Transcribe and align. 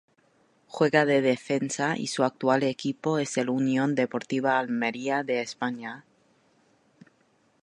Juega 0.67 1.05
de 1.05 1.21
defensa 1.21 1.95
y 1.95 2.07
su 2.07 2.23
actual 2.23 2.63
equipo 2.63 3.19
es 3.19 3.37
el 3.37 3.51
Unión 3.51 3.93
Deportiva 3.93 4.57
Almería 4.57 5.21
de 5.21 5.41
España. 5.41 6.05